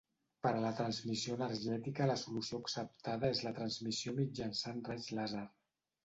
[0.45, 5.43] Per a la transmissió energètica la solució acceptada és la transmissió mitjançant raig làser.